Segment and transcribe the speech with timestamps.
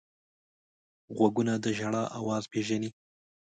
[1.15, 2.89] غوږونه د ژړا اواز پېژني